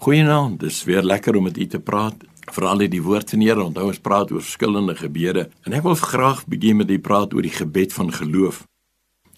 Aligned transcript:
Goeienaand, 0.00 0.62
dis 0.62 0.84
weer 0.88 1.02
lekker 1.04 1.36
om 1.36 1.42
met 1.42 1.58
u 1.58 1.66
te 1.66 1.78
praat. 1.78 2.22
Veral 2.48 2.80
die 2.88 3.02
woord 3.04 3.30
van 3.30 3.42
die 3.42 3.50
Here, 3.50 3.60
onthou 3.60 3.90
ons 3.90 3.98
praat 4.00 4.30
oor 4.32 4.40
verskillende 4.40 4.94
gebede 4.96 5.42
en 5.68 5.76
ek 5.76 5.84
wil 5.84 5.98
graag 6.00 6.40
begin 6.48 6.80
met 6.80 6.88
die 6.88 7.02
praat 7.04 7.36
oor 7.36 7.44
die 7.44 7.52
gebed 7.52 7.92
van 7.92 8.08
geloof. 8.08 8.62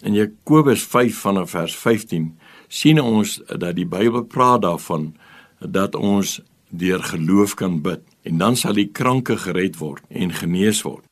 In 0.06 0.14
Jakobus 0.14 0.86
5 0.86 1.18
vanaf 1.24 1.50
vers 1.56 1.74
15 1.74 2.30
sien 2.70 3.02
ons 3.02 3.40
dat 3.48 3.74
die 3.74 3.88
Bybel 3.90 4.22
praat 4.22 4.62
daarvan 4.62 5.10
dat 5.58 5.98
ons 5.98 6.38
deur 6.70 7.02
geloof 7.10 7.58
kan 7.58 7.80
bid 7.82 8.06
en 8.22 8.38
dan 8.38 8.54
sal 8.54 8.78
die 8.78 8.92
kranke 8.94 9.40
gered 9.42 9.82
word 9.82 10.06
en 10.14 10.30
genees 10.30 10.86
word. 10.86 11.02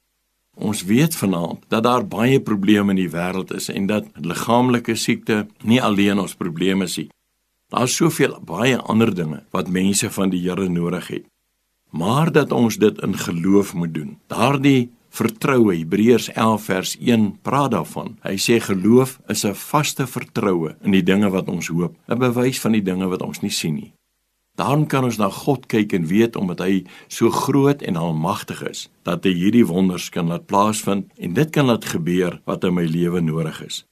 Ons 0.55 0.87
weet 0.87 1.19
vanaand 1.19 1.67
dat 1.67 1.89
daar 1.91 2.07
baie 2.07 2.39
probleme 2.39 2.95
in 2.95 3.03
die 3.03 3.11
wêreld 3.11 3.51
is 3.51 3.67
en 3.67 3.91
dat 3.91 4.07
liggaamlike 4.15 4.95
siekte 4.95 5.49
nie 5.67 5.83
alleen 5.83 6.23
ons 6.23 6.39
probleme 6.39 6.87
is 6.87 7.03
nie. 7.03 7.11
Daar's 7.71 7.95
soveel 7.95 8.35
baie 8.43 8.79
ander 8.79 9.15
dinge 9.15 9.45
wat 9.55 9.71
mense 9.71 10.11
van 10.11 10.33
die 10.33 10.43
Here 10.43 10.69
nodig 10.69 11.07
het. 11.09 11.27
Maar 11.91 12.33
dat 12.33 12.53
ons 12.53 12.77
dit 12.77 12.99
in 13.03 13.15
geloof 13.19 13.75
moet 13.75 13.95
doen. 13.95 14.17
Daardie 14.27 14.91
vertroue 15.11 15.75
Hebreërs 15.75 16.31
11 16.33 16.65
vers 16.65 16.97
1 16.99 17.31
praat 17.43 17.71
daarvan. 17.75 18.17
Hy 18.27 18.37
sê 18.39 18.59
geloof 18.63 19.19
is 19.29 19.45
'n 19.45 19.55
vaste 19.55 20.07
vertroue 20.07 20.77
in 20.83 20.91
die 20.91 21.03
dinge 21.03 21.31
wat 21.31 21.49
ons 21.49 21.69
hoop, 21.69 21.97
'n 22.09 22.19
bewys 22.19 22.61
van 22.61 22.73
die 22.73 22.83
dinge 22.83 23.07
wat 23.09 23.23
ons 23.23 23.41
nie 23.41 23.51
sien 23.51 23.75
nie. 23.75 23.93
Daarom 24.57 24.87
kan 24.87 25.05
ons 25.05 25.17
na 25.17 25.31
God 25.31 25.67
kyk 25.67 25.93
en 25.93 26.07
weet 26.07 26.37
omdat 26.37 26.59
hy 26.59 26.85
so 27.09 27.31
groot 27.31 27.83
en 27.83 27.97
almagtig 27.97 28.63
is 28.69 28.89
dat 29.03 29.25
hy 29.25 29.33
hierdie 29.33 29.67
wonders 29.67 30.11
kan 30.11 30.27
laat 30.27 30.47
plaasvind 30.47 31.07
en 31.17 31.35
dit 31.35 31.51
kan 31.51 31.67
laat 31.67 31.85
gebeur 31.85 32.41
wat 32.45 32.65
in 32.65 32.75
my 32.75 32.85
lewe 32.85 33.21
nodig 33.21 33.63
is. 33.65 33.85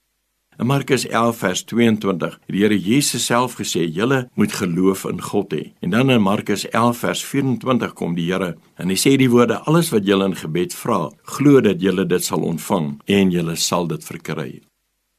In 0.59 0.67
Markus 0.67 1.07
11 1.07 1.37
vers 1.39 1.61
22 1.71 2.33
het 2.35 2.51
die 2.51 2.65
Here 2.65 2.75
Jesus 2.75 3.25
self 3.25 3.53
gesê: 3.61 3.85
"Julle 3.87 4.29
moet 4.35 4.53
geloof 4.53 5.05
in 5.05 5.21
God 5.23 5.53
hê." 5.55 5.73
En 5.81 5.91
dan 5.91 6.11
in 6.11 6.23
Markus 6.23 6.69
11 6.69 6.99
vers 6.99 7.25
24 7.25 7.93
kom 7.93 8.15
die 8.15 8.33
Here 8.33 8.57
en 8.75 8.89
hy 8.89 8.97
sê 8.97 9.17
die 9.17 9.31
woorde: 9.31 9.59
"Alles 9.59 9.91
wat 9.91 10.05
julle 10.05 10.25
in 10.25 10.35
gebed 10.35 10.75
vra, 10.75 11.11
glo 11.23 11.61
dat 11.61 11.81
julle 11.81 12.07
dit 12.07 12.25
sal 12.25 12.43
ontvang 12.43 13.01
en 13.07 13.31
julle 13.31 13.57
sal 13.57 13.87
dit 13.87 14.05
verkry." 14.05 14.61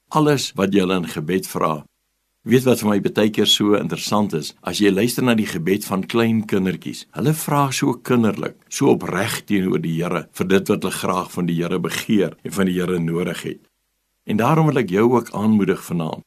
Alles 0.10 0.52
wat 0.56 0.74
julle 0.74 0.96
in 0.96 1.08
gebed 1.08 1.48
vra. 1.48 1.86
Weet 2.44 2.64
wat 2.64 2.80
vir 2.80 2.90
my 2.90 3.00
baie 3.00 3.30
keer 3.30 3.48
so 3.48 3.76
interessant 3.76 4.34
is, 4.34 4.54
as 4.62 4.80
jy 4.80 4.92
luister 4.92 5.24
na 5.24 5.36
die 5.36 5.48
gebed 5.48 5.86
van 5.86 6.04
klein 6.04 6.46
kindertjies. 6.48 7.06
Hulle 7.16 7.34
vra 7.34 7.72
so 7.72 7.94
kinderlik, 7.94 8.56
so 8.70 8.92
opreg 8.92 9.46
teenoor 9.46 9.80
die 9.80 10.04
Here 10.04 10.28
vir 10.34 10.48
dit 10.48 10.70
wat 10.70 10.84
hulle 10.84 10.92
graag 10.92 11.32
van 11.32 11.46
die 11.46 11.56
Here 11.64 11.80
begeer 11.80 12.36
en 12.44 12.52
van 12.52 12.66
die 12.66 12.74
Here 12.76 13.00
nodig 13.00 13.44
het. 13.44 13.69
En 14.30 14.38
daarom 14.38 14.68
wil 14.70 14.78
ek 14.78 14.92
jou 14.94 15.08
ook 15.18 15.32
aanmoedig 15.34 15.80
vanaand. 15.82 16.22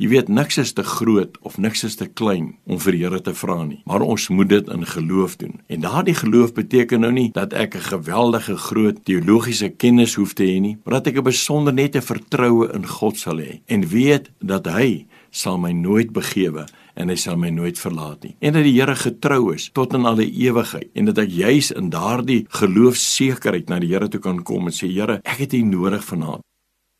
Jy 0.00 0.08
weet 0.10 0.30
niks 0.32 0.56
is 0.58 0.72
te 0.74 0.82
groot 0.82 1.36
of 1.46 1.58
niks 1.60 1.84
is 1.84 1.94
te 1.94 2.06
klein 2.08 2.46
om 2.66 2.78
vir 2.82 2.96
die 2.96 3.02
Here 3.04 3.20
te 3.22 3.34
vra 3.36 3.60
nie, 3.62 3.82
maar 3.86 4.02
ons 4.02 4.24
moet 4.32 4.48
dit 4.48 4.70
in 4.72 4.86
geloof 4.90 5.36
doen. 5.38 5.60
En 5.68 5.84
daardie 5.84 6.16
geloof 6.18 6.54
beteken 6.56 7.04
nou 7.04 7.12
nie 7.12 7.28
dat 7.36 7.52
ek 7.52 7.76
'n 7.76 7.86
geweldige 7.92 8.56
groot 8.56 9.04
teologiese 9.04 9.68
kennis 9.68 10.14
hoef 10.14 10.32
te 10.32 10.42
hê 10.42 10.58
nie, 10.60 10.78
maar 10.84 10.94
dat 10.94 11.06
ek 11.06 11.18
'n 11.18 11.22
besonder 11.22 11.74
nette 11.74 12.00
vertroue 12.02 12.72
in 12.72 12.86
God 12.86 13.16
sal 13.16 13.38
hê 13.38 13.60
en 13.66 13.88
weet 13.88 14.30
dat 14.40 14.66
hy 14.66 15.06
sal 15.30 15.58
my 15.58 15.72
nooit 15.72 16.12
begewe 16.12 16.66
en 16.96 17.08
hy 17.08 17.16
sal 17.16 17.36
my 17.36 17.50
nooit 17.50 17.78
verlaat 17.78 18.22
nie. 18.22 18.36
En 18.40 18.52
dat 18.52 18.64
die 18.64 18.80
Here 18.80 18.96
getrou 18.96 19.54
is 19.54 19.70
tot 19.72 19.94
in 19.94 20.06
alle 20.06 20.26
ewigheid 20.26 20.88
en 20.94 21.04
dat 21.04 21.18
ek 21.18 21.28
juis 21.30 21.70
in 21.70 21.90
daardie 21.90 22.46
geloofsekerheid 22.48 23.68
na 23.68 23.78
die 23.78 23.92
Here 23.92 24.08
toe 24.08 24.20
kan 24.20 24.42
kom 24.42 24.66
en 24.66 24.72
sê 24.72 24.88
Here, 24.88 25.20
ek 25.22 25.38
het 25.38 25.52
U 25.52 25.62
nodig 25.62 26.04
vanaand. 26.04 26.42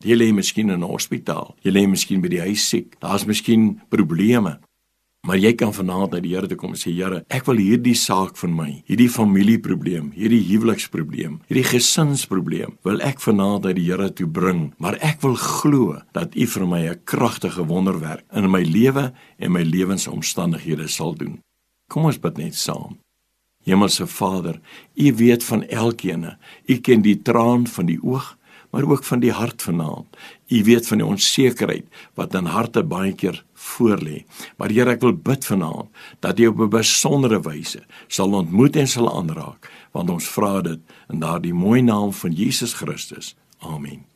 Jy 0.05 0.13
lê 0.13 0.29
miskien 0.33 0.69
in 0.69 0.83
'n 0.83 0.87
hospitaal. 0.87 1.55
Jy 1.63 1.71
lê 1.71 1.87
miskien 1.89 2.21
by 2.21 2.29
die 2.29 2.41
huis 2.41 2.69
siek. 2.69 2.99
Daar's 2.99 3.25
miskien 3.25 3.81
probleme. 3.89 4.59
Maar 5.25 5.37
jy 5.37 5.55
kan 5.57 5.73
vanaand 5.73 6.11
na 6.11 6.19
die 6.21 6.35
Here 6.35 6.47
toe 6.47 6.57
kom 6.57 6.75
en 6.75 6.77
sê 6.77 6.91
Here, 6.93 7.23
ek 7.33 7.47
wil 7.47 7.57
hierdie 7.57 7.95
saak 7.97 8.37
van 8.37 8.53
my, 8.53 8.83
hierdie 8.85 9.09
familieprobleem, 9.09 10.11
hierdie 10.13 10.43
huweliksprobleem, 10.51 11.39
hierdie 11.49 11.65
gesinsprobleem, 11.65 12.77
wil 12.85 13.01
ek 13.01 13.19
vanaand 13.19 13.65
na 13.65 13.73
die 13.73 13.87
Here 13.87 14.11
toe 14.13 14.27
bring, 14.27 14.75
maar 14.77 14.99
ek 15.01 15.23
wil 15.25 15.33
glo 15.33 15.97
dat 16.13 16.35
U 16.37 16.45
vir 16.45 16.67
my 16.67 16.81
'n 16.89 17.01
kragtige 17.05 17.65
wonderwerk 17.65 18.23
in 18.35 18.51
my 18.51 18.61
lewe 18.61 19.13
en 19.39 19.51
my 19.51 19.63
lewensomstandighede 19.63 20.87
sal 20.87 21.15
doen. 21.15 21.39
Kom 21.89 22.05
ons 22.05 22.19
bid 22.19 22.37
net 22.37 22.53
saam. 22.53 22.99
Hemelse 23.65 24.05
Vader, 24.05 24.61
U 24.95 25.13
weet 25.13 25.43
van 25.43 25.63
elkeen. 25.63 26.37
U 26.69 26.77
ken 26.77 27.01
die 27.01 27.21
traan 27.21 27.65
van 27.67 27.85
die 27.85 27.99
oog 28.03 28.34
maar 28.75 28.89
ook 28.91 29.03
van 29.03 29.19
die 29.23 29.31
hart 29.31 29.61
vanaand. 29.61 30.17
U 30.47 30.63
weet 30.63 30.87
van 30.87 30.99
die 30.99 31.05
onsekerheid 31.07 31.85
wat 32.13 32.33
in 32.35 32.45
harte 32.51 32.83
baie 32.83 33.13
keer 33.15 33.37
voorlê. 33.53 34.25
Maar 34.59 34.73
Here, 34.75 34.91
ek 34.91 35.05
wil 35.05 35.13
bid 35.15 35.47
vanaand 35.47 36.01
dat 36.19 36.39
U 36.39 36.47
op 36.51 36.59
'n 36.59 36.69
besondere 36.69 37.39
wyse 37.39 37.85
sal 38.07 38.35
ontmoet 38.35 38.75
en 38.75 38.87
sal 38.87 39.07
aanraak, 39.07 39.71
want 39.91 40.09
ons 40.09 40.27
vra 40.27 40.61
dit 40.61 40.79
in 41.07 41.19
daardie 41.19 41.53
mooi 41.53 41.81
naam 41.81 42.11
van 42.13 42.31
Jesus 42.31 42.73
Christus. 42.73 43.35
Amen. 43.59 44.14